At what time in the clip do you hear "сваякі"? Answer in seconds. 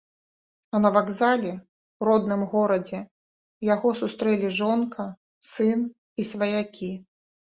6.33-6.91